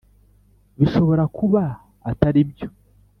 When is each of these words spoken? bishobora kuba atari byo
bishobora 0.77 1.23
kuba 1.37 1.63
atari 2.11 2.41
byo 2.51 2.67